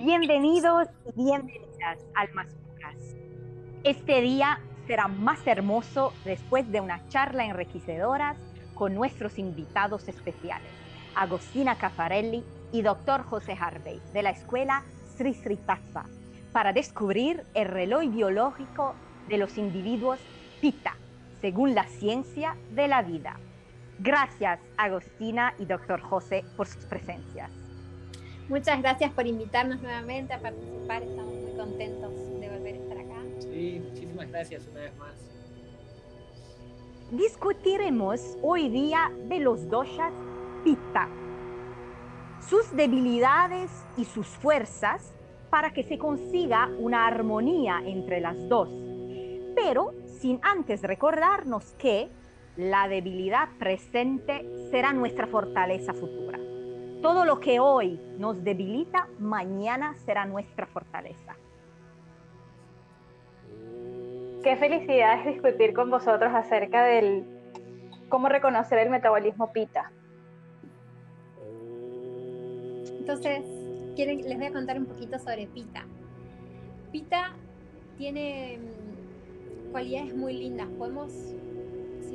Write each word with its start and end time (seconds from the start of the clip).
Bienvenidos 0.00 0.88
y 1.06 1.22
bienvenidas, 1.22 1.98
almas 2.16 2.48
puras. 2.52 2.96
Este 3.84 4.20
día 4.22 4.58
será 4.88 5.06
más 5.06 5.46
hermoso 5.46 6.12
después 6.24 6.70
de 6.72 6.80
una 6.80 7.08
charla 7.08 7.44
enriquecedora 7.44 8.34
con 8.74 8.92
nuestros 8.92 9.38
invitados 9.38 10.08
especiales, 10.08 10.68
Agostina 11.14 11.78
Caffarelli 11.78 12.42
y 12.72 12.82
Dr. 12.82 13.22
José 13.22 13.56
Harvey, 13.58 14.02
de 14.12 14.22
la 14.24 14.30
escuela 14.30 14.82
Sri 15.16 15.32
Sri 15.32 15.56
Tattva, 15.58 16.06
para 16.52 16.72
descubrir 16.72 17.44
el 17.54 17.68
reloj 17.68 18.02
biológico 18.08 18.96
de 19.28 19.38
los 19.38 19.56
individuos 19.58 20.18
Pita, 20.60 20.96
según 21.40 21.76
la 21.76 21.84
ciencia 21.84 22.56
de 22.72 22.88
la 22.88 23.02
vida. 23.02 23.38
Gracias, 24.00 24.58
Agostina 24.76 25.54
y 25.60 25.66
Dr. 25.66 26.00
José, 26.00 26.44
por 26.56 26.66
sus 26.66 26.84
presencias. 26.84 27.63
Muchas 28.48 28.82
gracias 28.82 29.10
por 29.12 29.26
invitarnos 29.26 29.80
nuevamente 29.80 30.34
a 30.34 30.38
participar. 30.38 31.02
Estamos 31.02 31.34
muy 31.34 31.52
contentos 31.56 32.12
de 32.40 32.48
volver 32.50 32.74
a 32.74 32.78
estar 32.78 32.98
acá. 32.98 33.22
Sí, 33.38 33.82
muchísimas 33.82 34.28
gracias 34.30 34.68
una 34.70 34.80
vez 34.80 34.96
más. 34.96 35.14
Discutiremos 37.10 38.36
hoy 38.42 38.68
día 38.68 39.10
de 39.28 39.40
los 39.40 39.68
doshas 39.70 40.12
Pitta, 40.62 41.08
sus 42.46 42.70
debilidades 42.76 43.70
y 43.96 44.04
sus 44.04 44.26
fuerzas 44.26 45.14
para 45.48 45.72
que 45.72 45.82
se 45.82 45.96
consiga 45.96 46.68
una 46.78 47.06
armonía 47.06 47.80
entre 47.86 48.20
las 48.20 48.36
dos, 48.48 48.68
pero 49.54 49.94
sin 50.20 50.38
antes 50.42 50.82
recordarnos 50.82 51.72
que 51.78 52.10
la 52.56 52.88
debilidad 52.88 53.48
presente 53.58 54.44
será 54.70 54.92
nuestra 54.92 55.26
fortaleza 55.26 55.94
futura. 55.94 56.38
Todo 57.04 57.26
lo 57.26 57.38
que 57.38 57.60
hoy 57.60 58.00
nos 58.18 58.42
debilita, 58.42 59.08
mañana 59.18 59.94
será 60.06 60.24
nuestra 60.24 60.64
fortaleza. 60.64 61.36
Qué 64.42 64.56
felicidad 64.56 65.20
es 65.20 65.34
discutir 65.34 65.74
con 65.74 65.90
vosotros 65.90 66.32
acerca 66.34 66.82
del 66.82 67.26
cómo 68.08 68.30
reconocer 68.30 68.78
el 68.78 68.88
metabolismo 68.88 69.52
pita. 69.52 69.92
Entonces, 73.00 73.42
les 73.98 74.38
voy 74.38 74.46
a 74.46 74.52
contar 74.54 74.78
un 74.78 74.86
poquito 74.86 75.18
sobre 75.18 75.46
pita. 75.46 75.84
Pita 76.90 77.34
tiene 77.98 78.58
mm, 78.58 79.72
cualidades 79.72 80.16
muy 80.16 80.32
lindas. 80.32 80.68
Podemos 80.78 81.34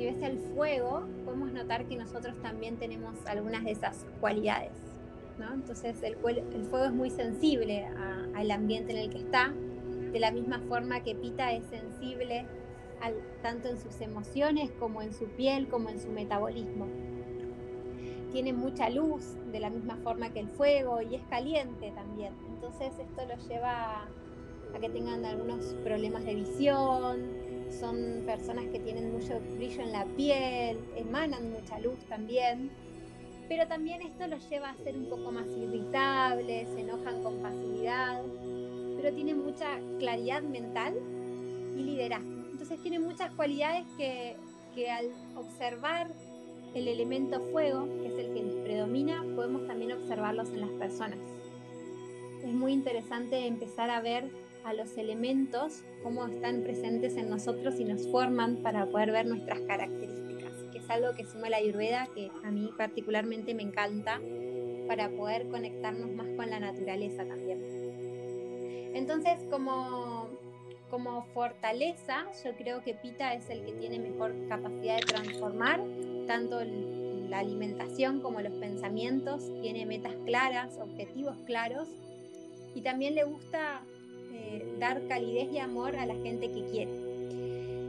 si 0.00 0.06
ves 0.06 0.22
el 0.22 0.38
fuego, 0.54 1.02
podemos 1.26 1.52
notar 1.52 1.84
que 1.84 1.94
nosotros 1.94 2.34
también 2.40 2.78
tenemos 2.78 3.14
algunas 3.26 3.64
de 3.64 3.72
esas 3.72 4.06
cualidades. 4.18 4.72
¿no? 5.38 5.52
Entonces 5.52 6.02
el, 6.02 6.16
fuego 6.16 6.86
es 6.86 6.92
muy 6.92 7.10
sensible 7.10 7.86
al 8.34 8.50
ambiente 8.50 8.92
en 8.92 8.98
el 8.98 9.10
que 9.10 9.18
está, 9.18 9.52
de 10.10 10.18
la 10.18 10.30
misma 10.30 10.60
forma 10.70 11.02
que 11.02 11.14
Pita 11.14 11.52
es 11.52 11.64
sensible 11.66 12.46
tanto 13.42 13.68
en 13.68 13.78
sus 13.78 14.00
emociones 14.00 14.70
como 14.78 15.02
en 15.02 15.12
su 15.12 15.26
piel, 15.26 15.68
como 15.68 15.90
en 15.90 16.00
su 16.00 16.08
metabolismo. 16.08 16.86
Tiene 18.32 18.54
mucha 18.54 18.88
luz, 18.88 19.36
de 19.52 19.60
la 19.60 19.68
misma 19.68 19.96
forma 19.96 20.32
que 20.32 20.40
el 20.40 20.48
fuego, 20.48 21.02
y 21.02 21.16
es 21.16 21.22
caliente 21.28 21.92
también. 21.94 22.32
Entonces 22.48 22.90
esto 22.98 23.26
lo 23.26 23.36
lleva 23.48 24.04
a 24.74 24.78
que 24.80 24.88
tengan 24.88 25.26
algunos 25.26 25.62
problemas 25.84 26.24
de 26.24 26.36
visión, 26.36 27.49
son 27.72 28.22
personas 28.26 28.66
que 28.66 28.78
tienen 28.78 29.12
mucho 29.12 29.40
brillo 29.56 29.82
en 29.82 29.92
la 29.92 30.04
piel, 30.16 30.78
emanan 30.96 31.50
mucha 31.50 31.78
luz 31.78 31.98
también, 32.08 32.70
pero 33.48 33.66
también 33.66 34.02
esto 34.02 34.26
los 34.26 34.48
lleva 34.48 34.70
a 34.70 34.76
ser 34.76 34.96
un 34.96 35.06
poco 35.06 35.32
más 35.32 35.46
irritables, 35.56 36.68
se 36.68 36.80
enojan 36.80 37.22
con 37.22 37.40
facilidad, 37.40 38.22
pero 38.96 39.14
tienen 39.14 39.44
mucha 39.44 39.78
claridad 39.98 40.42
mental 40.42 40.94
y 41.76 41.82
liderazgo. 41.82 42.30
Entonces 42.50 42.80
tienen 42.80 43.02
muchas 43.02 43.34
cualidades 43.34 43.84
que, 43.96 44.36
que 44.74 44.90
al 44.90 45.10
observar 45.36 46.08
el 46.74 46.86
elemento 46.86 47.40
fuego, 47.50 47.88
que 48.00 48.06
es 48.06 48.18
el 48.26 48.34
que 48.34 48.42
les 48.42 48.54
predomina, 48.56 49.24
podemos 49.34 49.66
también 49.66 49.92
observarlos 49.92 50.50
en 50.50 50.60
las 50.60 50.70
personas. 50.70 51.18
Es 52.44 52.52
muy 52.52 52.72
interesante 52.72 53.46
empezar 53.46 53.90
a 53.90 54.00
ver 54.00 54.30
a 54.64 54.72
los 54.74 54.96
elementos, 54.96 55.82
cómo 56.02 56.26
están 56.26 56.62
presentes 56.62 57.16
en 57.16 57.30
nosotros 57.30 57.78
y 57.78 57.84
nos 57.84 58.06
forman 58.08 58.56
para 58.62 58.86
poder 58.86 59.12
ver 59.12 59.26
nuestras 59.26 59.60
características, 59.60 60.52
que 60.72 60.78
es 60.78 60.90
algo 60.90 61.12
que 61.14 61.24
suma 61.24 61.48
la 61.48 61.58
ayurveda, 61.58 62.08
que 62.14 62.30
a 62.44 62.50
mí 62.50 62.70
particularmente 62.76 63.54
me 63.54 63.62
encanta, 63.62 64.20
para 64.86 65.08
poder 65.10 65.48
conectarnos 65.48 66.10
más 66.10 66.26
con 66.36 66.50
la 66.50 66.58
naturaleza 66.58 67.24
también. 67.24 67.60
Entonces, 68.92 69.38
como, 69.48 70.28
como 70.90 71.22
fortaleza, 71.32 72.26
yo 72.44 72.52
creo 72.56 72.82
que 72.82 72.94
Pita 72.94 73.34
es 73.34 73.48
el 73.50 73.64
que 73.64 73.72
tiene 73.72 74.00
mejor 74.00 74.34
capacidad 74.48 74.96
de 74.96 75.06
transformar 75.06 75.80
tanto 76.26 76.60
la 76.64 77.38
alimentación 77.38 78.20
como 78.20 78.40
los 78.40 78.52
pensamientos, 78.54 79.48
tiene 79.62 79.86
metas 79.86 80.14
claras, 80.26 80.76
objetivos 80.80 81.36
claros 81.46 81.88
y 82.74 82.82
también 82.82 83.14
le 83.14 83.22
gusta 83.22 83.82
eh, 84.40 84.76
dar 84.78 85.06
calidez 85.06 85.52
y 85.52 85.58
amor 85.58 85.96
a 85.96 86.06
la 86.06 86.14
gente 86.14 86.50
que 86.50 86.64
quiere. 86.64 86.90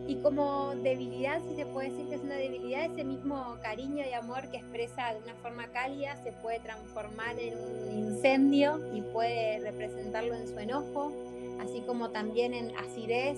Y 0.07 0.15
como 0.17 0.75
debilidad, 0.83 1.41
si 1.47 1.55
se 1.55 1.65
puede 1.65 1.89
decir 1.89 2.07
que 2.09 2.15
es 2.15 2.21
una 2.21 2.35
debilidad, 2.35 2.85
ese 2.85 3.03
mismo 3.05 3.57
cariño 3.61 4.03
y 4.05 4.13
amor 4.13 4.49
que 4.51 4.57
expresa 4.57 5.13
de 5.13 5.19
una 5.21 5.35
forma 5.35 5.67
cálida 5.67 6.21
se 6.23 6.33
puede 6.33 6.59
transformar 6.59 7.39
en 7.39 7.57
un 7.57 7.97
incendio 7.97 8.81
y 8.93 9.01
puede 9.01 9.59
representarlo 9.59 10.33
en 10.33 10.47
su 10.47 10.59
enojo, 10.59 11.13
así 11.61 11.81
como 11.81 12.09
también 12.09 12.53
en 12.53 12.75
acidez, 12.75 13.37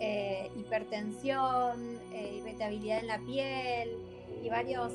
eh, 0.00 0.50
hipertensión, 0.56 1.98
eh, 2.12 2.40
irritabilidad 2.40 2.98
en 2.98 3.06
la 3.06 3.18
piel 3.20 3.90
y 4.42 4.48
varios 4.48 4.92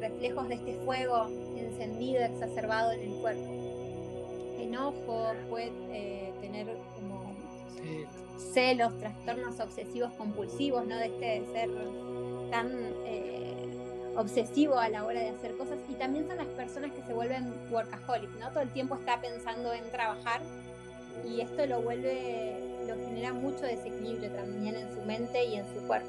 reflejos 0.00 0.48
de 0.48 0.54
este 0.54 0.74
fuego 0.84 1.28
encendido, 1.56 2.22
exacerbado 2.24 2.92
en 2.92 3.00
el 3.00 3.14
cuerpo. 3.20 3.61
Enojo, 4.72 5.34
puede 5.50 6.32
tener 6.40 6.66
como 6.94 7.34
celos, 8.38 8.98
trastornos 8.98 9.60
obsesivos 9.60 10.12
compulsivos, 10.12 10.86
¿no? 10.86 10.96
De 10.96 11.06
este 11.06 11.44
ser 11.52 11.68
tan 12.50 12.70
eh, 13.04 13.68
obsesivo 14.16 14.78
a 14.78 14.88
la 14.88 15.04
hora 15.04 15.20
de 15.20 15.28
hacer 15.28 15.56
cosas. 15.58 15.78
Y 15.90 15.94
también 15.94 16.26
son 16.26 16.38
las 16.38 16.46
personas 16.46 16.92
que 16.92 17.02
se 17.02 17.12
vuelven 17.12 17.52
workaholic, 17.70 18.30
¿no? 18.40 18.48
Todo 18.48 18.60
el 18.60 18.70
tiempo 18.70 18.94
está 18.94 19.20
pensando 19.20 19.74
en 19.74 19.84
trabajar 19.90 20.40
y 21.28 21.42
esto 21.42 21.66
lo 21.66 21.82
vuelve, 21.82 22.56
lo 22.88 22.94
genera 22.94 23.34
mucho 23.34 23.60
desequilibrio 23.60 24.30
también 24.30 24.76
en 24.76 24.94
su 24.94 25.02
mente 25.02 25.44
y 25.44 25.56
en 25.56 25.66
su 25.66 25.86
cuerpo. 25.86 26.08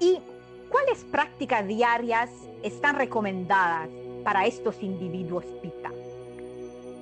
¿Y 0.00 0.18
cuáles 0.68 1.04
prácticas 1.04 1.66
diarias 1.68 2.30
están 2.64 2.96
recomendadas 2.96 3.88
para 4.24 4.46
estos 4.46 4.82
individuos 4.82 5.44
PITA? 5.62 5.92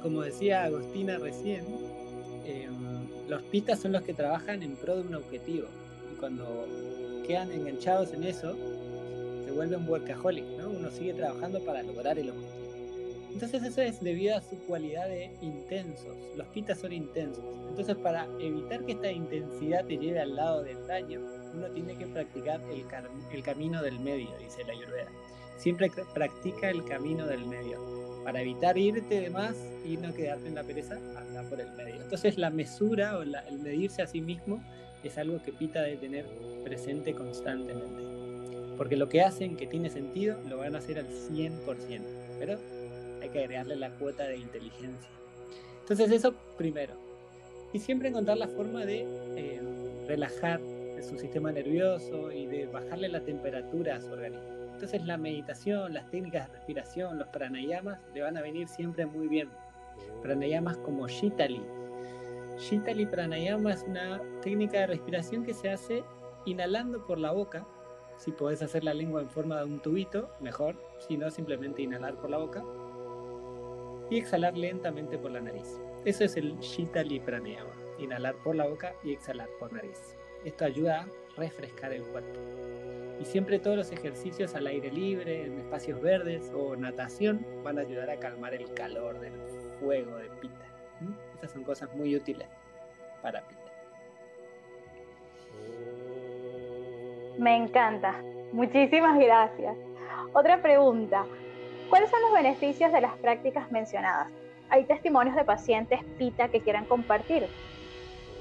como 0.02 0.22
decía 0.22 0.64
Agostina 0.64 1.16
recién, 1.18 1.64
em, 2.44 2.72
los 3.28 3.40
pitas 3.44 3.78
son 3.78 3.92
los 3.92 4.02
que 4.02 4.12
trabajan 4.12 4.62
en 4.62 4.74
pro 4.74 4.96
de 4.96 5.02
un 5.02 5.14
objetivo. 5.14 5.68
Y 6.12 6.18
cuando 6.18 6.66
quedan 7.26 7.52
enganchados 7.52 8.12
en 8.12 8.24
eso, 8.24 8.56
se 9.44 9.52
vuelve 9.52 9.76
un 9.76 9.88
workaholic, 9.88 10.44
¿no? 10.58 10.70
Uno 10.70 10.90
sigue 10.90 11.14
trabajando 11.14 11.60
para 11.60 11.82
lograr 11.82 12.18
el 12.18 12.30
objetivo. 12.30 12.62
Entonces 13.32 13.62
eso 13.62 13.80
es 13.80 14.02
debido 14.02 14.36
a 14.36 14.42
su 14.42 14.56
cualidad 14.66 15.08
de 15.08 15.30
intensos. 15.40 16.14
Los 16.36 16.46
pitas 16.48 16.80
son 16.80 16.92
intensos. 16.92 17.44
Entonces 17.70 17.96
para 17.96 18.26
evitar 18.40 18.84
que 18.84 18.92
esta 18.92 19.10
intensidad 19.10 19.86
te 19.86 19.96
lleve 19.96 20.20
al 20.20 20.34
lado 20.34 20.62
del 20.64 20.86
daño, 20.86 21.20
uno 21.54 21.66
tiene 21.68 21.96
que 21.96 22.06
practicar 22.06 22.60
el, 22.70 23.42
camino 23.42 23.82
del 23.82 23.98
medio, 24.00 24.30
dice 24.38 24.64
la 24.64 24.72
Ayurveda. 24.72 25.08
Siempre 25.58 25.90
practica 26.14 26.70
el 26.70 26.84
camino 26.84 27.26
del 27.26 27.46
medio 27.46 27.78
para 28.24 28.40
evitar 28.40 28.78
irte 28.78 29.20
de 29.20 29.30
más 29.30 29.56
y 29.84 29.96
no 29.96 30.14
quedarte 30.14 30.48
en 30.48 30.54
la 30.54 30.62
pereza, 30.62 30.96
anda 31.16 31.42
por 31.48 31.60
el 31.60 31.70
medio. 31.72 32.00
Entonces 32.02 32.38
la 32.38 32.50
mesura 32.50 33.18
o 33.18 33.22
el 33.22 33.58
medirse 33.58 34.02
a 34.02 34.06
sí 34.06 34.20
mismo 34.20 34.62
es 35.02 35.18
algo 35.18 35.42
que 35.42 35.52
Pita 35.52 35.82
debe 35.82 35.96
tener 35.96 36.26
presente 36.64 37.14
constantemente. 37.14 38.02
Porque 38.76 38.96
lo 38.96 39.08
que 39.08 39.22
hacen 39.22 39.56
que 39.56 39.66
tiene 39.66 39.90
sentido 39.90 40.38
lo 40.48 40.58
van 40.58 40.74
a 40.74 40.78
hacer 40.78 40.98
al 40.98 41.06
100%, 41.06 42.00
pero 42.38 42.58
hay 43.20 43.28
que 43.28 43.40
agregarle 43.40 43.76
la 43.76 43.90
cuota 43.90 44.24
de 44.24 44.36
inteligencia. 44.36 45.10
Entonces 45.80 46.10
eso 46.10 46.34
primero. 46.56 46.94
Y 47.72 47.78
siempre 47.78 48.08
encontrar 48.08 48.38
la 48.38 48.48
forma 48.48 48.84
de 48.84 49.06
eh, 49.36 49.60
relajar 50.06 50.60
su 51.02 51.18
sistema 51.18 51.52
nervioso 51.52 52.30
y 52.30 52.46
de 52.46 52.66
bajarle 52.66 53.08
la 53.08 53.20
temperatura 53.20 53.96
a 53.96 54.00
su 54.00 54.12
organismo. 54.12 54.48
Entonces 54.72 55.04
la 55.04 55.16
meditación, 55.16 55.94
las 55.94 56.10
técnicas 56.10 56.48
de 56.48 56.54
respiración, 56.56 57.18
los 57.18 57.28
pranayamas 57.28 58.00
le 58.14 58.22
van 58.22 58.36
a 58.36 58.42
venir 58.42 58.68
siempre 58.68 59.06
muy 59.06 59.28
bien. 59.28 59.48
Pranayamas 60.22 60.76
como 60.78 61.06
Shitali. 61.08 61.62
Shitali 62.58 63.06
pranayama 63.06 63.72
es 63.72 63.82
una 63.82 64.20
técnica 64.42 64.80
de 64.80 64.86
respiración 64.88 65.44
que 65.44 65.54
se 65.54 65.70
hace 65.70 66.04
inhalando 66.44 67.04
por 67.06 67.18
la 67.18 67.32
boca. 67.32 67.66
Si 68.18 68.30
podés 68.30 68.62
hacer 68.62 68.84
la 68.84 68.94
lengua 68.94 69.20
en 69.20 69.30
forma 69.30 69.58
de 69.58 69.64
un 69.64 69.80
tubito, 69.80 70.30
mejor. 70.40 70.76
Si 70.98 71.16
no, 71.16 71.30
simplemente 71.30 71.82
inhalar 71.82 72.16
por 72.16 72.30
la 72.30 72.38
boca. 72.38 72.64
y 74.10 74.18
exhalar 74.18 74.56
lentamente 74.58 75.16
por 75.16 75.30
la 75.30 75.40
nariz. 75.40 75.80
Eso 76.04 76.24
es 76.24 76.36
el 76.36 76.58
Shitali 76.58 77.20
Pranayama, 77.20 77.72
inhalar 77.98 78.34
por 78.44 78.54
la 78.54 78.66
boca 78.66 78.94
y 79.02 79.12
exhalar 79.12 79.48
por 79.58 79.72
nariz. 79.72 80.16
Esto 80.44 80.64
ayuda 80.64 81.02
a 81.02 81.06
refrescar 81.36 81.92
el 81.92 82.02
cuerpo. 82.02 82.40
Y 83.20 83.24
siempre 83.24 83.58
todos 83.58 83.76
los 83.76 83.92
ejercicios 83.92 84.54
al 84.54 84.66
aire 84.66 84.90
libre, 84.90 85.44
en 85.44 85.58
espacios 85.58 86.00
verdes 86.00 86.50
o 86.54 86.74
natación 86.74 87.46
van 87.62 87.78
a 87.78 87.82
ayudar 87.82 88.10
a 88.10 88.16
calmar 88.18 88.54
el 88.54 88.72
calor 88.74 89.20
del 89.20 89.34
fuego 89.78 90.16
de 90.16 90.28
pita. 90.40 90.66
Estas 91.34 91.52
son 91.52 91.62
cosas 91.62 91.94
muy 91.94 92.16
útiles 92.16 92.48
para 93.22 93.42
pita. 93.42 93.62
Me 97.38 97.56
encanta. 97.56 98.20
Muchísimas 98.52 99.18
gracias. 99.18 99.76
Otra 100.32 100.60
pregunta. 100.60 101.24
¿Cuáles 101.88 102.10
son 102.10 102.22
los 102.22 102.32
beneficios 102.32 102.92
de 102.92 103.00
las 103.00 103.16
prácticas 103.18 103.70
mencionadas? 103.70 104.32
Hay 104.70 104.84
testimonios 104.84 105.36
de 105.36 105.44
pacientes 105.44 106.00
PITA 106.18 106.48
que 106.48 106.60
quieran 106.60 106.86
compartir, 106.86 107.46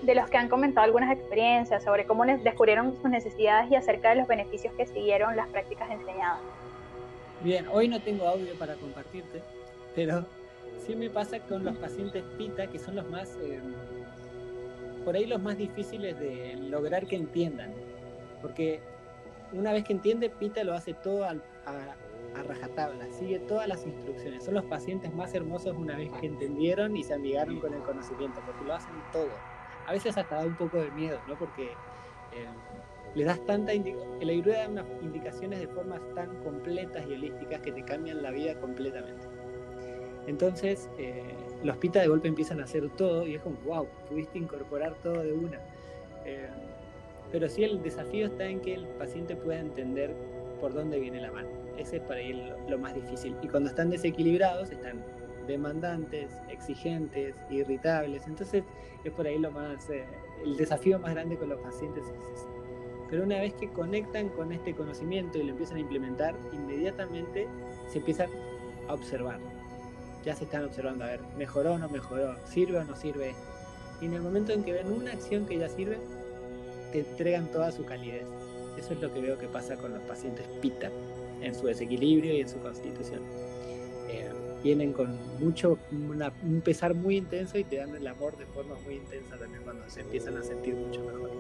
de 0.02 0.16
los 0.16 0.30
que 0.30 0.38
han 0.38 0.50
comentado 0.50 0.86
algunas 0.86 1.12
experiencias 1.12 1.84
sobre 1.84 2.06
cómo 2.06 2.26
descubrieron 2.26 2.96
sus 3.02 3.10
necesidades 3.10 3.72
y 3.72 3.76
acerca 3.76 4.10
de 4.10 4.16
los 4.16 4.28
beneficios 4.28 4.74
que 4.74 4.86
siguieron 4.86 5.36
las 5.36 5.48
prácticas 5.50 5.90
enseñadas. 5.92 6.40
Bien, 7.44 7.68
hoy 7.72 7.88
no 7.88 8.00
tengo 8.02 8.28
audio 8.28 8.54
para 8.56 8.76
compartirte, 8.76 9.42
pero 9.96 10.26
sí 10.86 10.96
me 10.96 11.10
pasa 11.10 11.40
con 11.40 11.64
los 11.64 11.76
pacientes 11.78 12.24
PITA, 12.38 12.68
que 12.68 12.80
son 12.80 12.96
los 12.96 13.10
más, 13.10 13.38
eh, 13.42 13.60
por 15.04 15.16
ahí 15.16 15.26
los 15.26 15.42
más 15.42 15.58
difíciles 15.58 16.20
de 16.20 16.56
lograr 16.56 17.08
que 17.08 17.16
entiendan, 17.16 17.74
porque 18.42 18.80
una 19.54 19.74
vez 19.74 19.84
que 19.84 19.94
entiende, 19.94 20.30
Pita 20.30 20.64
lo 20.64 20.74
hace 20.74 20.94
todo 20.94 21.26
a, 21.26 21.36
a, 21.66 22.44
rajatabla, 22.44 23.06
sigue 23.12 23.40
todas 23.40 23.68
las 23.68 23.86
instrucciones. 23.86 24.46
Son 24.46 24.54
los 24.54 24.64
pacientes 24.66 25.14
más 25.14 25.34
hermosos 25.36 25.76
una 25.78 25.98
vez 25.98 26.10
que 26.20 26.28
entendieron 26.28 26.96
y 26.96 27.04
se 27.04 27.14
amigaron 27.14 27.60
con 27.60 27.74
el 27.74 27.82
conocimiento, 27.82 28.42
porque 28.46 28.64
lo 28.64 28.74
hacen 28.74 28.94
todo. 29.12 29.30
A 29.92 29.94
veces 29.94 30.18
hasta 30.18 30.38
da 30.38 30.46
un 30.46 30.56
poco 30.56 30.78
de 30.78 30.90
miedo, 30.92 31.20
¿no? 31.28 31.38
Porque 31.38 31.64
eh, 31.64 32.48
le 33.14 33.26
das 33.26 33.46
tanta 33.46 33.74
el 33.74 34.30
ayuda 34.30 34.60
da 34.60 34.70
unas 34.70 34.86
indicaciones 35.02 35.60
de 35.60 35.68
formas 35.68 36.00
tan 36.16 36.34
completas 36.46 37.06
y 37.10 37.14
holísticas 37.14 37.60
que 37.60 37.74
te 37.74 37.84
cambian 37.84 38.24
la 38.24 38.32
vida 38.32 38.56
completamente. 38.56 39.28
Entonces, 40.28 40.90
eh, 40.98 41.36
los 41.62 41.76
pita 41.76 42.00
de 42.00 42.08
golpe 42.08 42.30
empiezan 42.30 42.62
a 42.62 42.64
hacer 42.64 42.90
todo 42.92 43.28
y 43.28 43.36
es 43.36 43.42
como, 43.42 43.58
wow, 43.66 43.86
pudiste 44.08 44.38
incorporar 44.38 44.96
todo 45.04 45.24
de 45.24 45.34
una. 45.34 45.60
Eh, 46.24 46.48
pero 47.30 47.50
sí 47.50 47.66
el 47.66 47.84
desafío 47.84 48.28
está 48.28 48.46
en 48.46 48.62
que 48.62 48.76
el 48.76 48.88
paciente 48.98 49.36
pueda 49.36 49.60
entender 49.60 50.16
por 50.62 50.74
dónde 50.74 51.02
viene 51.02 51.20
la 51.20 51.34
mano. 51.34 51.50
Ese 51.78 51.98
es 51.98 52.04
para 52.04 52.22
él 52.22 52.54
lo, 52.70 52.80
más 52.80 52.96
difícil. 52.96 53.36
Y 53.42 53.50
cuando 53.50 53.68
están 53.68 53.90
desequilibrados, 53.90 54.72
están 54.72 55.04
demandantes, 55.48 56.30
exigentes, 56.50 57.36
irritables. 57.50 58.28
Entonces 58.28 58.64
es 59.04 59.12
por 59.12 59.26
ahí 59.26 59.38
lo 59.40 59.52
más, 59.52 59.90
eh, 59.90 60.06
el 60.44 60.58
desafío 60.58 61.00
más 61.00 61.14
grande 61.14 61.38
con 61.38 61.50
los 61.50 61.60
pacientes 61.60 62.04
es 62.06 62.46
Pero 63.10 63.24
una 63.24 63.40
vez 63.40 63.54
que 63.54 63.70
conectan 63.70 64.30
con 64.30 64.52
este 64.52 64.74
conocimiento 64.74 65.38
y 65.38 65.44
lo 65.44 65.52
empiezan 65.52 65.78
a 65.78 65.80
implementar, 65.82 66.36
inmediatamente 66.54 67.48
se 67.90 68.00
empiezan 68.00 68.30
a 68.88 68.94
observar. 68.94 69.40
Ya 70.26 70.36
se 70.36 70.44
están 70.44 70.66
observando, 70.66 71.04
a 71.04 71.08
ver, 71.08 71.20
mejoró 71.38 71.74
o 71.74 71.78
no 71.80 71.90
mejoró, 71.90 72.36
sirve 72.46 72.78
o 72.78 72.84
no 72.84 72.96
sirve. 72.96 73.34
Y 74.02 74.06
en 74.06 74.14
el 74.14 74.22
momento 74.22 74.54
en 74.54 74.64
que 74.64 74.74
ven 74.74 74.92
una 74.92 75.12
acción 75.12 75.46
que 75.46 75.58
ya 75.58 75.68
sirve, 75.68 75.98
te 76.92 77.00
entregan 77.00 77.48
toda 77.52 77.72
su 77.72 77.86
calidez. 77.86 78.26
Eso 78.78 78.94
es 78.94 79.02
lo 79.02 79.14
que 79.14 79.22
veo 79.22 79.38
que 79.38 79.48
pasa 79.48 79.76
con 79.78 79.94
los 79.94 80.02
pacientes 80.04 80.46
PITA 80.62 80.90
en 81.42 81.56
su 81.56 81.66
desequilibrio 81.68 82.34
y 82.34 82.42
en 82.42 82.50
su 82.50 82.60
constitución. 82.60 83.22
Vienen 84.64 84.94
con 84.94 85.18
mucho, 85.40 85.80
un 85.92 86.62
pesar 86.64 86.94
muy 86.94 87.18
intenso 87.18 87.58
y 87.58 87.64
te 87.64 87.78
dan 87.78 87.96
el 87.96 88.06
amor 88.06 88.38
de 88.38 88.46
forma 88.46 88.76
muy 88.86 88.96
intensa 88.96 89.38
también 89.38 89.64
cuando 89.64 89.90
se 89.90 90.02
empiezan 90.02 90.38
a 90.38 90.44
sentir 90.44 90.76
mucho 90.76 91.02
mejor. 91.02 91.32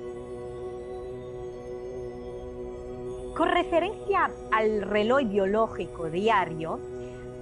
Con 3.35 3.49
referencia 3.49 4.29
al 4.51 4.81
reloj 4.81 5.23
biológico 5.23 6.09
diario, 6.09 6.79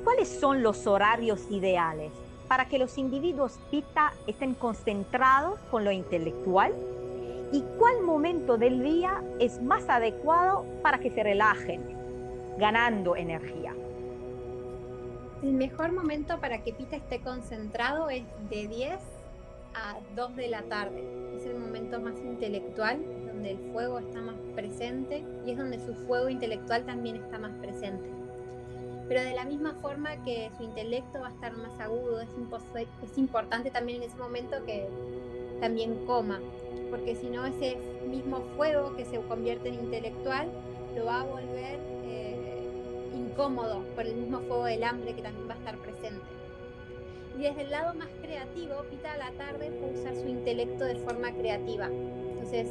¿cuáles 0.04 0.28
son 0.28 0.64
los 0.64 0.86
horarios 0.86 1.50
ideales 1.50 2.12
para 2.50 2.66
que 2.66 2.80
los 2.80 2.98
individuos 2.98 3.60
PITA 3.70 4.12
estén 4.28 4.56
concentrados 4.56 5.60
con 5.72 5.86
lo 5.86 5.92
intelectual 5.92 6.74
y 7.52 7.64
cuál 7.78 8.02
momento 8.02 8.58
del 8.58 8.84
día 8.84 9.24
es 9.40 9.62
más 9.62 9.88
adecuado 9.88 10.66
para 10.82 11.00
que 11.00 11.12
se 11.12 11.24
relajen, 11.24 11.82
ganando 12.58 13.16
energía. 13.16 13.74
El 15.42 15.54
mejor 15.54 15.94
momento 15.94 16.38
para 16.42 16.64
que 16.64 16.74
Pita 16.74 16.98
esté 16.98 17.22
concentrado 17.22 18.10
es 18.10 18.24
de 18.50 18.68
10 18.68 19.00
a 19.74 19.98
2 20.14 20.36
de 20.36 20.50
la 20.50 20.64
tarde. 20.64 21.02
Es 21.34 21.46
el 21.46 21.58
momento 21.58 22.02
más 22.02 22.20
intelectual, 22.20 23.00
donde 23.26 23.52
el 23.52 23.72
fuego 23.72 24.00
está 24.00 24.20
más 24.20 24.36
presente 24.54 25.24
y 25.46 25.52
es 25.52 25.58
donde 25.58 25.80
su 25.80 25.96
fuego 25.96 26.28
intelectual 26.28 26.86
también 26.86 27.16
está 27.16 27.40
más 27.40 27.54
presente. 27.62 28.10
Pero 29.08 29.22
de 29.22 29.34
la 29.34 29.46
misma 29.46 29.76
forma 29.82 30.22
que 30.26 30.52
su 30.58 30.64
intelecto 30.64 31.22
va 31.22 31.28
a 31.28 31.32
estar 31.32 31.56
más 31.56 31.80
agudo, 31.80 32.20
es, 32.20 32.30
es 33.02 33.18
importante 33.18 33.72
también 33.72 34.04
en 34.04 34.10
ese 34.10 34.18
momento 34.18 34.58
que 34.66 34.90
también 35.62 36.06
coma, 36.06 36.42
porque 36.90 37.16
si 37.16 37.30
no 37.30 37.46
ese 37.46 37.78
mismo 38.10 38.42
fuego 38.58 38.94
que 38.98 39.06
se 39.06 39.20
convierte 39.22 39.70
en 39.70 39.76
intelectual 39.76 40.50
lo 40.96 41.06
va 41.06 41.22
a 41.22 41.24
volver 41.24 41.80
incómodo 43.20 43.84
por 43.96 44.06
el 44.06 44.16
mismo 44.16 44.40
fuego 44.40 44.66
del 44.66 44.84
hambre 44.84 45.14
que 45.14 45.22
también 45.22 45.48
va 45.50 45.54
a 45.54 45.58
estar 45.58 45.78
presente. 45.78 46.26
Y 47.38 47.44
desde 47.44 47.62
el 47.62 47.72
lado 47.72 47.94
más 47.96 48.10
creativo, 48.22 48.84
Pita 48.90 49.14
a 49.14 49.18
la 49.18 49.32
tarde 49.32 49.72
puede 49.72 50.00
usar 50.00 50.16
su 50.16 50.28
intelecto 50.28 50.84
de 50.84 50.96
forma 50.96 51.32
creativa. 51.32 51.86
Entonces, 51.86 52.68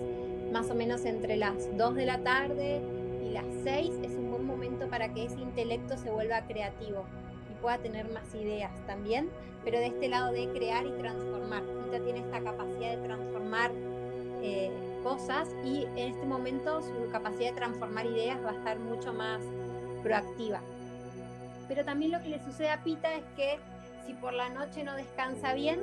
más 0.53 0.71
o 0.71 0.75
menos 0.75 1.05
entre 1.05 1.37
las 1.37 1.77
2 1.77 1.95
de 1.95 2.07
la 2.07 2.19
tarde 2.19 2.81
y 3.27 3.31
las 3.31 3.47
6 3.65 3.95
es 4.03 4.13
un 4.13 4.31
buen 4.31 4.45
momento 4.45 4.89
para 4.89 5.13
que 5.13 5.25
ese 5.25 5.41
intelecto 5.41 5.97
se 5.97 6.11
vuelva 6.11 6.47
creativo 6.47 7.05
y 7.51 7.63
pueda 7.63 7.79
tener 7.79 8.11
más 8.11 8.35
ideas 8.35 8.73
también, 8.87 9.31
pero 9.65 9.79
de 9.79 9.87
este 9.87 10.09
lado 10.09 10.33
de 10.33 10.49
crear 10.51 10.87
y 10.87 10.93
transformar. 10.93 11.63
Pita 11.85 12.05
tiene 12.05 12.21
esta 12.21 12.41
capacidad 12.41 12.97
de 12.97 13.03
transformar 13.05 13.71
eh, 14.43 14.71
cosas 15.03 15.49
y 15.65 15.85
en 15.97 16.13
este 16.13 16.27
momento 16.27 16.83
su 16.83 17.11
capacidad 17.11 17.51
de 17.51 17.57
transformar 17.57 18.07
ideas 18.07 18.39
va 18.45 18.51
a 18.51 18.55
estar 18.55 18.79
mucho 18.79 19.13
más 19.13 19.41
proactiva. 20.03 20.61
Pero 21.69 21.85
también 21.85 22.13
lo 22.13 22.23
que 22.23 22.31
le 22.31 22.45
sucede 22.45 22.71
a 22.71 22.83
Pita 22.83 23.13
es 23.15 23.25
que 23.37 23.59
si 24.07 24.15
por 24.15 24.33
la 24.33 24.49
noche 24.49 24.85
no 24.85 24.97
descansa 24.97 25.53
bien, 25.53 25.81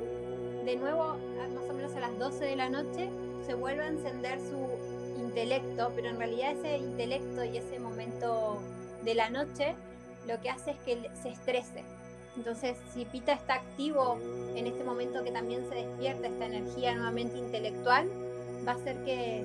de 0.64 0.76
nuevo, 0.76 1.16
más 1.54 1.70
o 1.70 1.72
menos 1.72 1.94
a 1.94 2.00
las 2.00 2.18
12 2.18 2.44
de 2.44 2.56
la 2.56 2.68
noche, 2.68 3.08
se 3.46 3.54
vuelve 3.54 3.84
a 3.84 3.88
encender 3.88 4.40
su 4.40 4.68
intelecto, 5.20 5.92
pero 5.94 6.08
en 6.08 6.18
realidad 6.18 6.52
ese 6.52 6.78
intelecto 6.78 7.44
y 7.44 7.56
ese 7.56 7.78
momento 7.78 8.58
de 9.04 9.14
la 9.14 9.30
noche 9.30 9.76
lo 10.26 10.40
que 10.40 10.50
hace 10.50 10.72
es 10.72 10.78
que 10.78 11.10
se 11.22 11.28
estrese. 11.28 11.84
Entonces, 12.36 12.76
si 12.92 13.04
Pita 13.04 13.32
está 13.32 13.54
activo 13.54 14.18
en 14.54 14.66
este 14.66 14.84
momento 14.84 15.22
que 15.24 15.30
también 15.30 15.66
se 15.68 15.76
despierta 15.76 16.26
esta 16.26 16.46
energía 16.46 16.94
nuevamente 16.94 17.38
intelectual, 17.38 18.08
va 18.66 18.72
a 18.72 18.74
hacer 18.74 18.96
que 19.04 19.42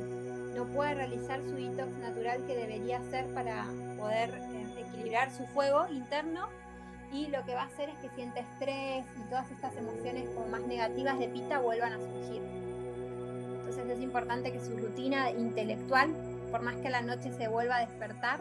no 0.56 0.66
pueda 0.66 0.94
realizar 0.96 1.42
su 1.42 1.54
detox 1.54 1.98
natural 2.00 2.46
que 2.46 2.56
debería 2.56 2.98
hacer 2.98 3.26
para 3.34 3.66
poder 3.98 4.32
equilibrar 4.94 5.32
su 5.32 5.46
fuego 5.48 5.88
interno 5.90 6.48
y 7.12 7.28
lo 7.28 7.44
que 7.44 7.54
va 7.54 7.64
a 7.64 7.66
hacer 7.66 7.90
es 7.90 7.96
que 7.98 8.10
sienta 8.16 8.40
estrés 8.40 9.06
y 9.20 9.30
todas 9.30 9.50
estas 9.52 9.76
emociones 9.76 10.30
como 10.34 10.48
más 10.48 10.62
negativas 10.62 11.20
de 11.20 11.28
Pita 11.28 11.60
vuelvan 11.60 11.94
a 11.94 11.98
surgir. 11.98 12.42
Entonces 13.60 13.90
es 13.90 14.02
importante 14.02 14.52
que 14.52 14.60
su 14.60 14.78
rutina 14.78 15.30
intelectual, 15.32 16.14
por 16.52 16.62
más 16.62 16.76
que 16.78 16.90
la 16.90 17.02
noche 17.02 17.32
se 17.34 17.48
vuelva 17.48 17.78
a 17.78 17.80
despertar, 17.86 18.40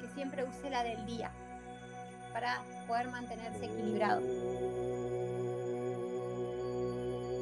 que 0.00 0.08
siempre 0.08 0.44
use 0.44 0.70
la 0.70 0.82
del 0.82 1.04
día 1.06 1.30
para 2.32 2.60
poder 2.86 3.08
mantenerse 3.08 3.64
equilibrado. 3.64 4.20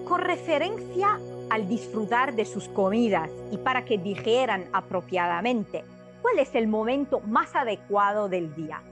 Con 0.06 0.20
referencia 0.20 1.18
al 1.50 1.68
disfrutar 1.68 2.34
de 2.34 2.44
sus 2.44 2.68
comidas 2.68 3.30
y 3.50 3.58
para 3.58 3.84
que 3.84 3.98
digieran 3.98 4.66
apropiadamente, 4.72 5.84
¿cuál 6.28 6.40
es 6.40 6.54
el 6.54 6.68
momento 6.68 7.20
más 7.20 7.54
adecuado 7.54 8.28
del 8.28 8.54
día? 8.54 8.82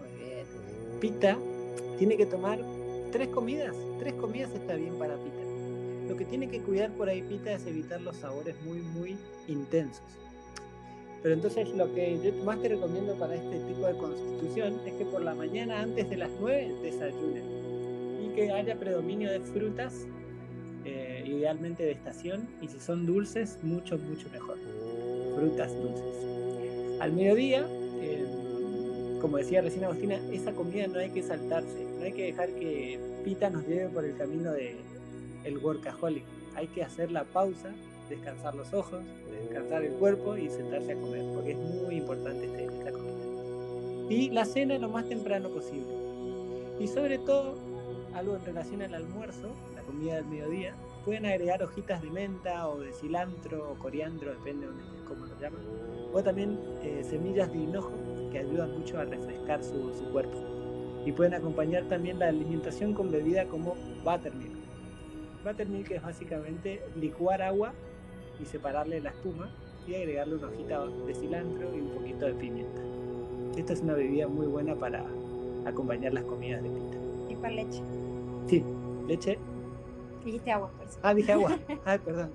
Muy 0.00 0.24
bien. 0.24 0.46
Pita 0.98 1.36
tiene 1.98 2.16
que 2.16 2.24
tomar 2.24 2.58
tres 3.12 3.28
comidas. 3.28 3.76
Tres 3.98 4.14
comidas 4.14 4.50
está 4.54 4.74
bien 4.74 4.98
para 4.98 5.14
Pita. 5.14 6.08
Lo 6.08 6.16
que 6.16 6.24
tiene 6.24 6.48
que 6.48 6.60
cuidar 6.60 6.90
por 6.92 7.08
ahí 7.08 7.20
Pita 7.22 7.52
es 7.52 7.66
evitar 7.66 8.00
los 8.00 8.16
sabores 8.16 8.56
muy, 8.62 8.78
muy 8.78 9.16
intensos. 9.46 10.04
Pero 11.22 11.34
entonces 11.34 11.68
lo 11.70 11.92
que 11.94 12.18
yo 12.22 12.44
más 12.44 12.60
te 12.62 12.68
recomiendo 12.68 13.14
para 13.16 13.34
este 13.34 13.58
tipo 13.60 13.86
de 13.86 13.96
constitución 13.98 14.80
es 14.86 14.94
que 14.94 15.04
por 15.04 15.20
la 15.20 15.34
mañana 15.34 15.80
antes 15.80 16.08
de 16.08 16.16
las 16.16 16.30
9 16.40 16.76
desayunen 16.82 17.44
y 18.22 18.34
que 18.34 18.50
haya 18.50 18.78
predominio 18.78 19.30
de 19.30 19.40
frutas 19.40 20.06
eh, 20.86 21.24
idealmente 21.26 21.82
de 21.82 21.92
estación, 21.92 22.46
y 22.60 22.68
si 22.68 22.78
son 22.78 23.06
dulces, 23.06 23.58
mucho, 23.62 23.96
mucho 23.96 24.28
mejor. 24.30 24.58
Frutas 25.34 25.72
dulces. 25.72 26.43
Al 27.00 27.12
mediodía, 27.12 27.66
eh, 28.00 28.24
como 29.20 29.38
decía 29.38 29.62
recién 29.62 29.84
Agustina, 29.84 30.20
esa 30.32 30.52
comida 30.52 30.86
no 30.86 30.98
hay 30.98 31.10
que 31.10 31.22
saltarse, 31.22 31.84
no 31.98 32.04
hay 32.04 32.12
que 32.12 32.24
dejar 32.24 32.50
que 32.50 32.98
Pita 33.24 33.50
nos 33.50 33.66
lleve 33.66 33.88
por 33.88 34.04
el 34.04 34.16
camino 34.16 34.52
de 34.52 34.76
el 35.44 35.58
workaholic. 35.58 36.24
Hay 36.56 36.68
que 36.68 36.82
hacer 36.82 37.10
la 37.10 37.24
pausa, 37.24 37.70
descansar 38.08 38.54
los 38.54 38.72
ojos, 38.72 39.02
descansar 39.40 39.82
el 39.84 39.92
cuerpo 39.92 40.36
y 40.36 40.48
sentarse 40.48 40.92
a 40.92 40.96
comer, 40.96 41.24
porque 41.34 41.52
es 41.52 41.58
muy 41.58 41.96
importante 41.96 42.46
este, 42.46 42.64
esta 42.64 42.92
comida. 42.92 44.10
Y 44.10 44.30
la 44.30 44.44
cena 44.44 44.78
lo 44.78 44.88
más 44.88 45.08
temprano 45.08 45.48
posible. 45.48 45.92
Y 46.78 46.86
sobre 46.88 47.18
todo, 47.18 47.56
algo 48.14 48.36
en 48.36 48.44
relación 48.44 48.82
al 48.82 48.94
almuerzo, 48.94 49.54
la 49.74 49.82
comida 49.82 50.16
del 50.16 50.26
mediodía, 50.26 50.74
pueden 51.04 51.26
agregar 51.26 51.62
hojitas 51.62 52.02
de 52.02 52.10
menta 52.10 52.68
o 52.68 52.80
de 52.80 52.92
cilantro 52.92 53.70
o 53.70 53.74
coriandro, 53.74 54.30
depende 54.32 54.66
de 54.66 54.72
cómo 55.06 55.26
lo 55.26 55.38
llaman, 55.40 55.62
o 56.14 56.22
también 56.22 56.58
eh, 56.82 57.02
semillas 57.04 57.52
de 57.52 57.58
hinojo 57.58 57.92
que 58.30 58.38
ayudan 58.38 58.72
mucho 58.78 58.98
a 58.98 59.04
refrescar 59.04 59.62
su, 59.62 59.92
su, 59.92 60.04
cuerpo. 60.12 60.38
Y 61.04 61.12
pueden 61.12 61.34
acompañar 61.34 61.84
también 61.84 62.18
la 62.18 62.28
alimentación 62.28 62.94
con 62.94 63.10
bebida 63.10 63.44
como 63.46 63.74
buttermilk. 64.04 64.54
Buttermilk 65.44 65.90
es 65.90 66.02
básicamente 66.02 66.80
licuar 66.96 67.42
agua 67.42 67.72
y 68.40 68.46
separarle 68.46 69.00
la 69.00 69.10
espuma 69.10 69.50
y 69.86 69.94
agregarle 69.96 70.36
una 70.36 70.48
hojita 70.48 70.86
de 70.86 71.14
cilantro 71.14 71.76
y 71.76 71.80
un 71.80 71.90
poquito 71.90 72.26
de 72.26 72.34
pimienta. 72.34 72.80
Esta 73.56 73.72
es 73.74 73.80
una 73.82 73.94
bebida 73.94 74.28
muy 74.28 74.46
buena 74.46 74.74
para 74.74 75.04
acompañar 75.66 76.14
las 76.14 76.24
comidas 76.24 76.62
de 76.62 76.70
pita. 76.70 76.96
Y 77.28 77.36
para 77.36 77.54
leche. 77.54 77.82
Sí, 78.46 78.64
leche 79.06 79.38
Dijiste 80.24 80.52
agua, 80.52 80.70
Ah, 81.02 81.12
dije 81.12 81.32
agua. 81.32 81.58
Ah, 81.84 81.98
perdón. 82.02 82.30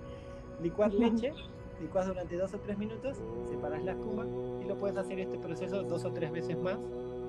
Licuar 0.62 0.94
leche, 0.94 1.34
licuas 1.80 2.08
durante 2.08 2.38
dos 2.38 2.54
o 2.54 2.60
tres 2.60 2.78
minutos, 2.78 3.22
separas 3.50 3.84
la 3.84 3.92
espuma 3.92 4.26
y 4.62 4.68
lo 4.68 4.78
puedes 4.78 4.98
hacer 4.98 5.20
este 5.20 5.38
proceso 5.38 5.84
dos 5.84 6.06
o 6.06 6.12
tres 6.12 6.32
veces 6.32 6.58
más, 6.58 6.78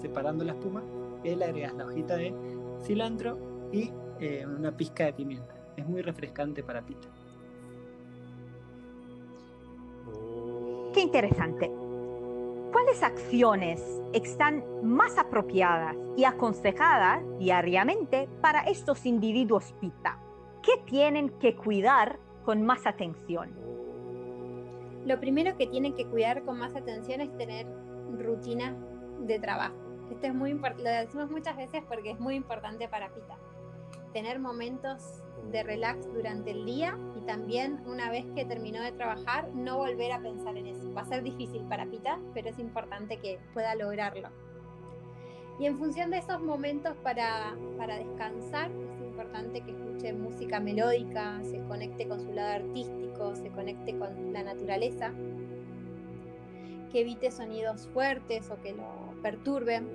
separando 0.00 0.44
la 0.44 0.52
espuma. 0.52 0.82
Y 1.22 1.34
le 1.34 1.44
agregas 1.44 1.74
la 1.74 1.84
hojita 1.84 2.16
de 2.16 2.34
cilantro 2.82 3.38
y 3.72 3.92
eh, 4.20 4.46
una 4.46 4.76
pizca 4.76 5.04
de 5.04 5.12
pimienta. 5.12 5.54
Es 5.76 5.86
muy 5.86 6.02
refrescante 6.02 6.62
para 6.62 6.82
pita. 6.82 7.08
Qué 10.94 11.00
interesante. 11.00 11.70
¿Cuáles 12.72 13.02
acciones 13.02 13.82
están 14.12 14.64
más 14.82 15.18
apropiadas 15.18 15.96
y 16.16 16.24
aconsejadas 16.24 17.22
diariamente 17.38 18.28
para 18.40 18.62
estos 18.62 19.06
individuos 19.06 19.74
pita? 19.80 20.18
¿Qué 20.62 20.82
tienen 20.84 21.30
que 21.38 21.56
cuidar 21.56 22.18
con 22.44 22.62
más 22.62 22.86
atención? 22.86 23.69
Lo 25.04 25.18
primero 25.18 25.56
que 25.56 25.66
tienen 25.66 25.94
que 25.94 26.06
cuidar 26.06 26.42
con 26.44 26.58
más 26.58 26.76
atención 26.76 27.20
es 27.20 27.36
tener 27.36 27.66
rutina 28.18 28.76
de 29.20 29.38
trabajo. 29.38 29.76
Esto 30.10 30.26
es 30.26 30.34
muy 30.34 30.52
lo 30.52 30.90
decimos 30.90 31.30
muchas 31.30 31.56
veces 31.56 31.82
porque 31.88 32.10
es 32.10 32.20
muy 32.20 32.34
importante 32.34 32.88
para 32.88 33.08
Pita. 33.14 33.38
Tener 34.12 34.40
momentos 34.40 35.22
de 35.52 35.62
relax 35.62 36.12
durante 36.12 36.50
el 36.50 36.66
día 36.66 36.98
y 37.16 37.24
también 37.26 37.80
una 37.86 38.10
vez 38.10 38.26
que 38.34 38.44
terminó 38.44 38.82
de 38.82 38.92
trabajar 38.92 39.48
no 39.54 39.78
volver 39.78 40.12
a 40.12 40.20
pensar 40.20 40.56
en 40.56 40.66
eso. 40.66 40.92
Va 40.92 41.02
a 41.02 41.06
ser 41.06 41.22
difícil 41.22 41.62
para 41.62 41.86
Pita, 41.86 42.18
pero 42.34 42.50
es 42.50 42.58
importante 42.58 43.18
que 43.18 43.38
pueda 43.54 43.74
lograrlo. 43.74 44.28
Y 45.60 45.66
en 45.66 45.78
función 45.78 46.10
de 46.10 46.18
esos 46.18 46.40
momentos 46.40 46.96
para, 47.02 47.54
para 47.76 47.96
descansar, 47.96 48.70
es 48.70 48.89
importante 49.30 49.60
que 49.60 49.70
escuche 49.70 50.12
música 50.12 50.58
melódica, 50.58 51.40
se 51.44 51.60
conecte 51.60 52.08
con 52.08 52.20
su 52.20 52.32
lado 52.32 52.64
artístico, 52.64 53.36
se 53.36 53.48
conecte 53.50 53.96
con 53.96 54.32
la 54.32 54.42
naturaleza, 54.42 55.12
que 56.90 57.02
evite 57.02 57.30
sonidos 57.30 57.86
fuertes 57.92 58.50
o 58.50 58.60
que 58.60 58.72
lo 58.72 59.14
perturben. 59.22 59.88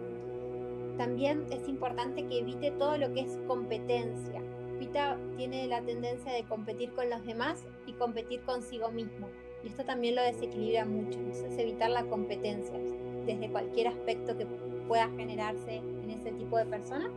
También 0.98 1.46
es 1.52 1.68
importante 1.68 2.26
que 2.26 2.40
evite 2.40 2.72
todo 2.72 2.98
lo 2.98 3.12
que 3.14 3.22
es 3.22 3.38
competencia. 3.46 4.42
Pita 4.80 5.18
tiene 5.36 5.68
la 5.68 5.82
tendencia 5.82 6.32
de 6.32 6.46
competir 6.46 6.94
con 6.94 7.10
los 7.10 7.26
demás 7.26 7.66
y 7.86 7.92
competir 7.94 8.42
consigo 8.44 8.90
mismo. 8.90 9.28
Y 9.66 9.68
esto 9.68 9.84
también 9.84 10.16
lo 10.16 10.22
desequilibra 10.22 10.86
mucho. 10.86 11.20
Entonces 11.20 11.58
evitar 11.58 11.90
la 11.90 12.06
competencia 12.06 12.80
desde 13.26 13.50
cualquier 13.50 13.90
aspecto 13.90 14.38
que 14.38 14.46
pueda 14.88 15.10
generarse 15.18 15.76
en 15.76 16.10
ese 16.10 16.32
tipo 16.32 16.58
de 16.58 16.66
personas. 16.66 17.12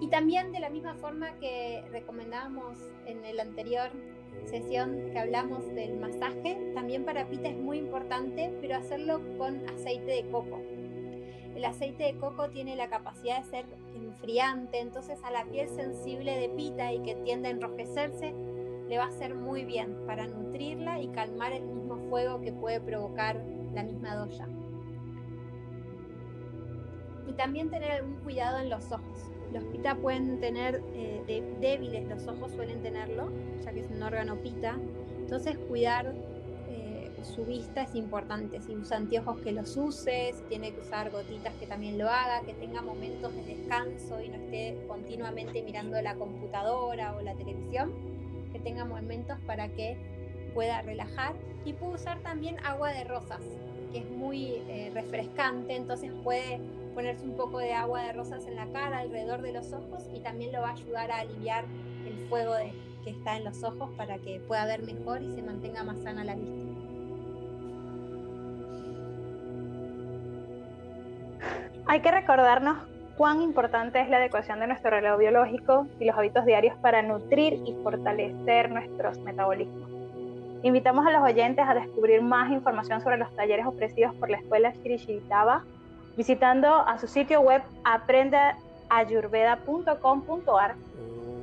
Y 0.00 0.08
también 0.08 0.50
de 0.52 0.60
la 0.60 0.70
misma 0.70 0.94
forma 0.94 1.32
que 1.38 1.84
recomendábamos 1.92 2.78
en 3.06 3.36
la 3.36 3.42
anterior 3.42 3.90
sesión 4.46 5.10
que 5.12 5.18
hablamos 5.18 5.66
del 5.74 5.98
masaje, 5.98 6.72
también 6.74 7.04
para 7.04 7.28
Pita 7.28 7.48
es 7.48 7.56
muy 7.56 7.78
importante, 7.78 8.56
pero 8.60 8.76
hacerlo 8.76 9.20
con 9.36 9.68
aceite 9.68 10.10
de 10.12 10.30
coco. 10.30 10.60
El 11.54 11.64
aceite 11.64 12.04
de 12.04 12.16
coco 12.16 12.48
tiene 12.48 12.76
la 12.76 12.88
capacidad 12.88 13.42
de 13.42 13.50
ser 13.50 13.66
enfriante, 13.94 14.80
entonces 14.80 15.22
a 15.22 15.30
la 15.30 15.44
piel 15.44 15.68
sensible 15.68 16.38
de 16.38 16.48
Pita 16.48 16.92
y 16.92 17.02
que 17.02 17.16
tiende 17.16 17.48
a 17.48 17.50
enrojecerse, 17.50 18.32
le 18.88 18.98
va 18.98 19.04
a 19.04 19.08
hacer 19.08 19.34
muy 19.34 19.64
bien 19.64 20.06
para 20.06 20.26
nutrirla 20.26 21.00
y 21.00 21.08
calmar 21.08 21.52
el 21.52 21.64
mismo 21.64 21.96
fuego 22.08 22.40
que 22.40 22.52
puede 22.52 22.80
provocar 22.80 23.44
la 23.74 23.82
misma 23.82 24.16
doya 24.16 24.48
y 27.30 27.32
también 27.34 27.70
tener 27.70 27.92
algún 27.92 28.16
cuidado 28.20 28.58
en 28.58 28.68
los 28.68 28.90
ojos. 28.90 29.30
Los 29.52 29.64
pita 29.64 29.96
pueden 29.96 30.38
tener 30.38 30.82
eh, 30.94 31.42
débiles, 31.60 32.08
los 32.08 32.26
ojos 32.28 32.52
suelen 32.52 32.82
tenerlo, 32.82 33.30
ya 33.64 33.72
que 33.72 33.80
es 33.80 33.90
un 33.90 34.02
órgano 34.02 34.36
pita. 34.36 34.76
Entonces 35.18 35.58
cuidar 35.68 36.14
eh, 36.68 37.10
su 37.22 37.44
vista 37.44 37.82
es 37.82 37.94
importante. 37.94 38.60
Si 38.60 38.74
usa 38.74 38.96
anteojos 38.96 39.40
que 39.40 39.52
los 39.52 39.76
use, 39.76 40.32
si 40.34 40.42
tiene 40.44 40.72
que 40.72 40.80
usar 40.80 41.10
gotitas 41.10 41.52
que 41.54 41.66
también 41.66 41.98
lo 41.98 42.08
haga, 42.08 42.42
que 42.42 42.54
tenga 42.54 42.80
momentos 42.80 43.34
de 43.34 43.42
descanso 43.42 44.22
y 44.22 44.28
no 44.28 44.36
esté 44.36 44.78
continuamente 44.86 45.62
mirando 45.62 46.00
la 46.00 46.14
computadora 46.14 47.16
o 47.16 47.20
la 47.20 47.34
televisión, 47.34 47.92
que 48.52 48.60
tenga 48.60 48.84
momentos 48.84 49.38
para 49.46 49.68
que 49.68 49.96
pueda 50.54 50.82
relajar. 50.82 51.34
Y 51.64 51.72
puede 51.74 51.94
usar 51.94 52.20
también 52.20 52.56
agua 52.64 52.92
de 52.92 53.04
rosas, 53.04 53.40
que 53.92 53.98
es 53.98 54.10
muy 54.10 54.62
eh, 54.68 54.90
refrescante, 54.94 55.76
entonces 55.76 56.10
puede 56.24 56.60
ponerse 56.90 57.24
un 57.24 57.36
poco 57.36 57.58
de 57.58 57.72
agua 57.72 58.02
de 58.02 58.12
rosas 58.12 58.46
en 58.46 58.56
la 58.56 58.66
cara, 58.66 58.98
alrededor 58.98 59.42
de 59.42 59.52
los 59.52 59.72
ojos 59.72 60.08
y 60.14 60.20
también 60.20 60.52
lo 60.52 60.60
va 60.60 60.68
a 60.68 60.72
ayudar 60.72 61.10
a 61.10 61.20
aliviar 61.20 61.64
el 62.06 62.28
fuego 62.28 62.54
que 63.04 63.10
está 63.10 63.36
en 63.36 63.44
los 63.44 63.62
ojos 63.62 63.90
para 63.96 64.18
que 64.18 64.40
pueda 64.46 64.66
ver 64.66 64.82
mejor 64.82 65.22
y 65.22 65.32
se 65.32 65.42
mantenga 65.42 65.82
más 65.82 65.98
sana 66.02 66.24
la 66.24 66.34
vista. 66.34 66.60
Hay 71.86 72.00
que 72.02 72.10
recordarnos 72.10 72.78
cuán 73.16 73.42
importante 73.42 74.00
es 74.00 74.08
la 74.08 74.18
adecuación 74.18 74.60
de 74.60 74.68
nuestro 74.68 74.90
reloj 74.90 75.18
biológico 75.18 75.86
y 75.98 76.04
los 76.04 76.16
hábitos 76.16 76.44
diarios 76.44 76.76
para 76.76 77.02
nutrir 77.02 77.54
y 77.66 77.74
fortalecer 77.82 78.70
nuestros 78.70 79.18
metabolismos. 79.18 79.90
Invitamos 80.62 81.06
a 81.06 81.10
los 81.10 81.22
oyentes 81.22 81.64
a 81.66 81.74
descubrir 81.74 82.22
más 82.22 82.50
información 82.50 83.00
sobre 83.00 83.16
los 83.16 83.34
talleres 83.34 83.66
ofrecidos 83.66 84.14
por 84.14 84.30
la 84.30 84.36
Escuela 84.36 84.70
Shirishitaba 84.70 85.64
visitando 86.20 86.86
a 86.86 86.98
su 86.98 87.08
sitio 87.08 87.40
web 87.40 87.62
aprendeayurveda.com.ar 87.82 90.74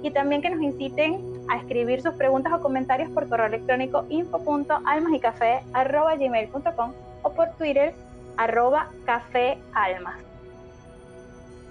y 0.03 0.11
también 0.11 0.43
que 0.43 0.51
nos 0.51 0.61
inciten 0.61 1.41
a 1.49 1.57
escribir 1.57 2.03
sus 2.03 2.13
preguntas 2.13 2.53
o 2.53 2.61
comentarios 2.61 3.09
por 3.09 3.27
correo 3.27 3.47
electrónico 3.47 4.05
info.almasycafé.gmail.com 4.09 6.93
o 7.23 7.31
por 7.31 7.49
Twitter 7.53 7.95
arroba. 8.37 8.91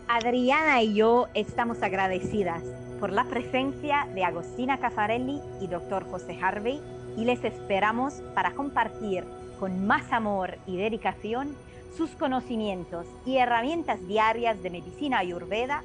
Adriana 0.09 0.83
y 0.83 0.95
yo 0.95 1.29
estamos 1.35 1.85
agradecidas 1.85 2.65
por 2.99 3.13
la 3.13 3.23
presencia 3.23 4.09
de 4.17 4.25
Agostina 4.25 4.79
Cafarelli 4.79 5.41
y 5.61 5.69
Dr. 5.69 6.11
José 6.11 6.37
Harvey 6.43 6.81
y 7.17 7.25
les 7.25 7.45
esperamos 7.45 8.15
para 8.35 8.51
compartir 8.51 9.23
con 9.61 9.87
más 9.87 10.13
amor 10.13 10.59
y 10.67 10.77
dedicación 10.77 11.55
sus 11.97 12.11
conocimientos 12.11 13.07
y 13.25 13.39
herramientas 13.39 14.07
diarias 14.07 14.63
de 14.63 14.71
medicina 14.71 15.19
ayurveda 15.19 15.83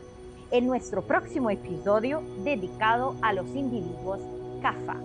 en 0.51 0.67
nuestro 0.67 1.03
próximo 1.03 1.49
episodio 1.49 2.21
dedicado 2.43 3.15
a 3.21 3.33
los 3.33 3.47
individuos 3.55 4.19
CAFA. 4.61 4.95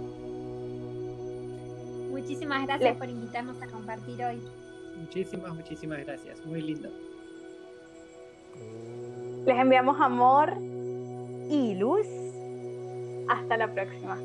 Muchísimas 2.11 2.67
gracias 2.67 2.97
por 2.97 3.09
invitarnos 3.09 3.61
a 3.63 3.67
compartir 3.69 4.25
hoy. 4.25 4.43
Muchísimas, 4.99 5.55
muchísimas 5.55 6.05
gracias. 6.05 6.45
Muy 6.45 6.63
lindo. 6.63 6.91
Les 9.47 9.57
enviamos 9.57 10.01
amor 10.01 10.55
y 11.49 11.75
luz. 11.77 12.07
Hasta 13.29 13.57
la 13.57 13.73
próxima. 13.73 14.19